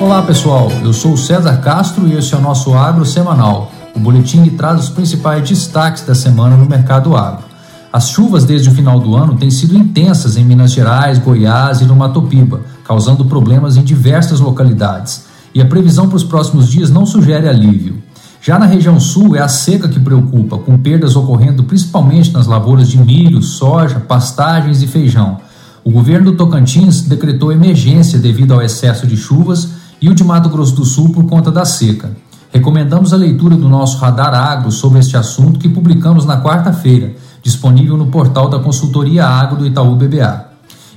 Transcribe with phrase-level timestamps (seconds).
[0.00, 4.42] Olá pessoal, eu sou César Castro e esse é o nosso Agro Semanal, o boletim
[4.42, 7.44] que traz os principais destaques da semana no mercado agro.
[7.92, 11.84] As chuvas desde o final do ano têm sido intensas em Minas Gerais, Goiás e
[11.84, 16.88] no Mato Piba, causando problemas em diversas localidades, e a previsão para os próximos dias
[16.88, 18.02] não sugere alívio.
[18.40, 22.88] Já na região sul é a seca que preocupa, com perdas ocorrendo principalmente nas lavouras
[22.88, 25.36] de milho, soja, pastagens e feijão.
[25.84, 30.48] O governo do Tocantins decretou emergência devido ao excesso de chuvas e o de Mato
[30.48, 32.16] Grosso do Sul por conta da seca.
[32.52, 37.96] Recomendamos a leitura do nosso Radar Agro sobre este assunto que publicamos na quarta-feira, disponível
[37.96, 40.46] no portal da Consultoria Agro do Itaú BBA.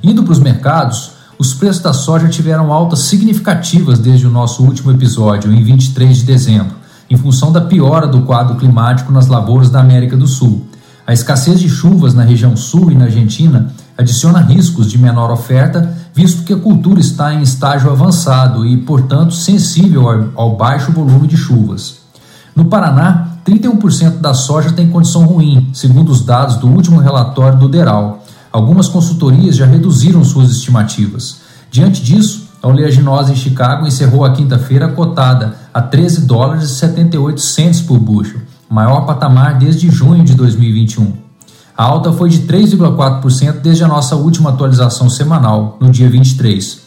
[0.01, 4.91] Indo para os mercados, os preços da soja tiveram altas significativas desde o nosso último
[4.91, 6.75] episódio, em 23 de dezembro,
[7.09, 10.65] em função da piora do quadro climático nas lavouras da América do Sul.
[11.05, 15.95] A escassez de chuvas na região sul e na Argentina adiciona riscos de menor oferta,
[16.13, 21.35] visto que a cultura está em estágio avançado e, portanto, sensível ao baixo volume de
[21.35, 21.97] chuvas.
[22.55, 27.67] No Paraná, 31% da soja tem condição ruim, segundo os dados do último relatório do
[27.67, 28.23] DERAL.
[28.51, 31.41] Algumas consultorias já reduziram suas estimativas.
[31.71, 37.41] Diante disso, a oleaginosa em Chicago encerrou a quinta-feira cotada a 13 dólares e 78
[37.41, 41.22] centes por bushel, maior patamar desde junho de 2021.
[41.75, 46.81] A alta foi de 3,4% desde a nossa última atualização semanal, no dia 23.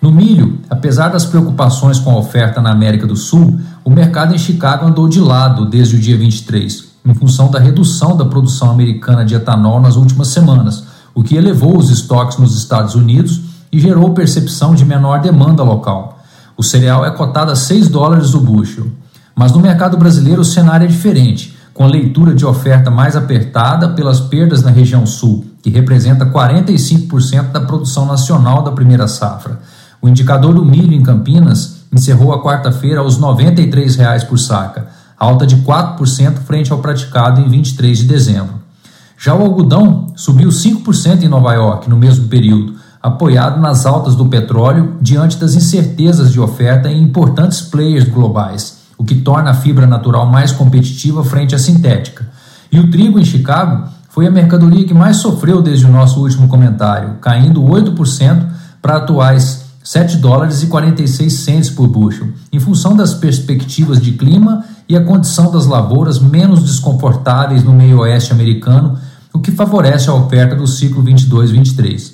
[0.00, 4.38] No milho, apesar das preocupações com a oferta na América do Sul, o mercado em
[4.38, 9.26] Chicago andou de lado desde o dia 23, em função da redução da produção americana
[9.26, 14.14] de etanol nas últimas semanas, o que elevou os estoques nos Estados Unidos e gerou
[14.14, 16.18] percepção de menor demanda local.
[16.56, 18.86] O cereal é cotado a 6 dólares o bushel.
[19.34, 24.20] Mas no mercado brasileiro o cenário é diferente, com leitura de oferta mais apertada pelas
[24.20, 29.58] perdas na região sul, que representa 45% da produção nacional da primeira safra.
[29.98, 34.88] O indicador do milho em Campinas encerrou a quarta-feira aos R$ 93,00 por saca,
[35.18, 38.56] alta de 4% frente ao praticado em 23 de dezembro.
[39.16, 44.26] Já o algodão subiu 5% em Nova York no mesmo período, apoiado nas altas do
[44.26, 49.86] petróleo diante das incertezas de oferta em importantes players globais o que torna a fibra
[49.86, 52.28] natural mais competitiva frente à sintética.
[52.70, 56.48] E o trigo em Chicago foi a mercadoria que mais sofreu desde o nosso último
[56.48, 58.46] comentário, caindo 8%
[58.82, 64.66] para atuais 7 dólares e 46 centes por bushel, em função das perspectivas de clima
[64.86, 68.98] e a condição das lavouras menos desconfortáveis no meio oeste americano,
[69.32, 72.12] o que favorece a oferta do ciclo 22-23.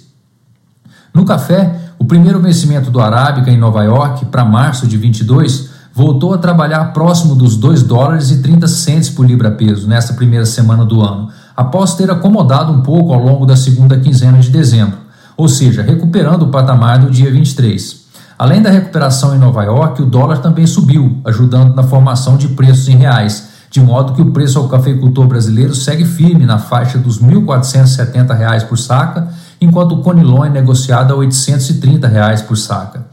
[1.12, 6.34] No café, o primeiro vencimento do Arábica em Nova York para março de 22 voltou
[6.34, 11.00] a trabalhar próximo dos 2 dólares e 30 centes por libra-peso nesta primeira semana do
[11.00, 14.98] ano, após ter acomodado um pouco ao longo da segunda quinzena de dezembro,
[15.38, 18.04] ou seja, recuperando o patamar do dia 23.
[18.38, 22.86] Além da recuperação em Nova York, o dólar também subiu, ajudando na formação de preços
[22.90, 27.22] em reais, de modo que o preço ao cafeicultor brasileiro segue firme na faixa dos
[27.22, 29.28] R$ 1.470 por saca,
[29.58, 32.10] enquanto o conilon é negociado a R$ 830
[32.46, 33.06] por saca.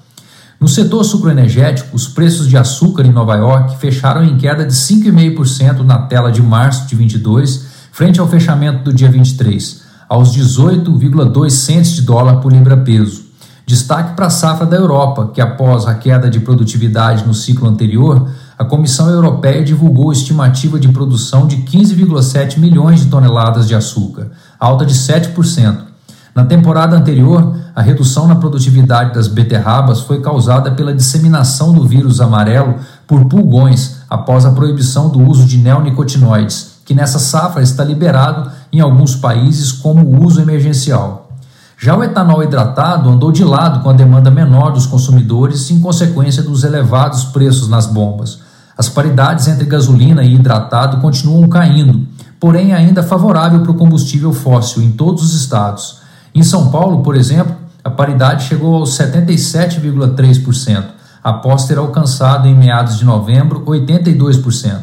[0.64, 5.80] No setor sucroenergético, os preços de açúcar em Nova York fecharam em queda de 5,5%
[5.80, 11.92] na tela de março de 22, frente ao fechamento do dia 23, aos 18,2 centes
[11.92, 13.24] de dólar por libra-peso.
[13.68, 18.30] Destaque para a safra da Europa, que após a queda de produtividade no ciclo anterior,
[18.58, 24.86] a Comissão Europeia divulgou estimativa de produção de 15,7 milhões de toneladas de açúcar, alta
[24.86, 25.93] de 7%.
[26.36, 32.20] Na temporada anterior, a redução na produtividade das beterrabas foi causada pela disseminação do vírus
[32.20, 38.50] amarelo por pulgões após a proibição do uso de neonicotinoides, que nessa safra está liberado
[38.72, 41.30] em alguns países como uso emergencial.
[41.78, 46.42] Já o etanol hidratado andou de lado com a demanda menor dos consumidores em consequência
[46.42, 48.40] dos elevados preços nas bombas.
[48.76, 52.08] As paridades entre gasolina e hidratado continuam caindo,
[52.40, 56.03] porém ainda favorável para o combustível fóssil em todos os estados.
[56.36, 60.84] Em São Paulo, por exemplo, a paridade chegou aos 77,3%,
[61.24, 64.80] após ter alcançado em meados de novembro 82%.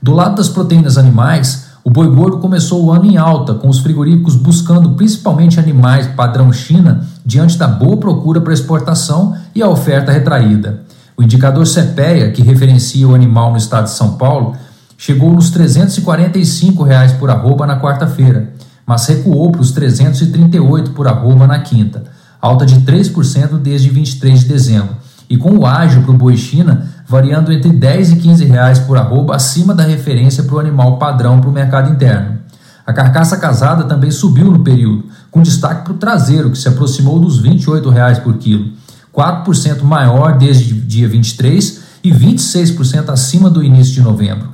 [0.00, 3.78] Do lado das proteínas animais, o boi gordo começou o ano em alta, com os
[3.80, 10.12] frigoríficos buscando principalmente animais padrão China diante da boa procura para exportação e a oferta
[10.12, 10.82] retraída.
[11.16, 14.54] O indicador CPEA, que referencia o animal no estado de São Paulo,
[14.96, 18.52] chegou nos 345 reais por arroba na quarta-feira,
[18.88, 22.04] mas recuou para os 338 por arroba na quinta,
[22.40, 24.96] alta de 3% desde 23 de dezembro,
[25.28, 28.96] e com o ágio para o boi China variando entre 10 e 15 reais por
[28.96, 32.38] arroba acima da referência para o animal padrão para o mercado interno.
[32.86, 37.18] A carcaça casada também subiu no período, com destaque para o traseiro, que se aproximou
[37.18, 38.72] dos 28 reais por quilo,
[39.14, 44.48] 4% maior desde dia 23 e 26% acima do início de novembro.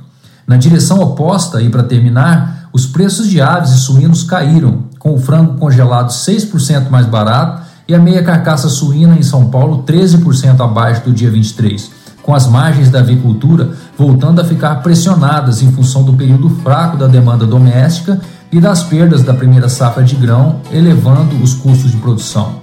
[0.45, 5.17] Na direção oposta, e para terminar, os preços de aves e suínos caíram, com o
[5.17, 11.05] frango congelado 6% mais barato e a meia carcaça suína em São Paulo 13% abaixo
[11.05, 11.89] do dia 23,
[12.21, 17.07] com as margens da avicultura voltando a ficar pressionadas em função do período fraco da
[17.07, 18.19] demanda doméstica
[18.51, 22.59] e das perdas da primeira safra de grão, elevando os custos de produção.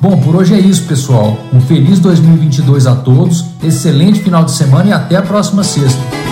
[0.00, 1.36] Bom, por hoje é isso, pessoal.
[1.52, 6.25] Um feliz 2022 a todos, excelente final de semana e até a próxima sexta.